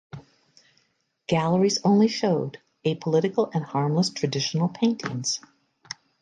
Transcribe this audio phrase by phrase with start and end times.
[1.27, 5.39] Galleries only showed apolitical and harmless traditional paintings.